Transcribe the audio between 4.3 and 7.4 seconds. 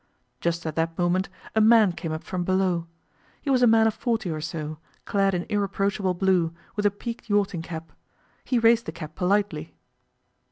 or so, clad in irreproachable blue, with a peaked